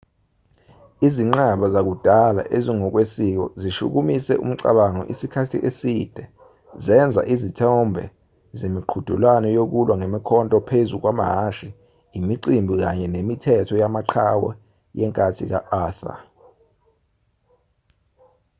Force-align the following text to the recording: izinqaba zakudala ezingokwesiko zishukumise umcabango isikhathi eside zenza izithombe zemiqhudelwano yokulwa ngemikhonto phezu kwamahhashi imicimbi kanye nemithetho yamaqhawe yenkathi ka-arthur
izinqaba 1.07 1.65
zakudala 1.73 2.41
ezingokwesiko 2.55 3.45
zishukumise 3.61 4.33
umcabango 4.45 5.03
isikhathi 5.13 5.57
eside 5.69 6.23
zenza 6.85 7.21
izithombe 7.33 8.03
zemiqhudelwano 8.59 9.47
yokulwa 9.57 9.93
ngemikhonto 9.97 10.57
phezu 10.67 10.95
kwamahhashi 11.01 11.69
imicimbi 12.17 12.73
kanye 12.81 13.07
nemithetho 13.13 13.73
yamaqhawe 13.83 14.51
yenkathi 14.99 15.43
ka-arthur 15.51 16.17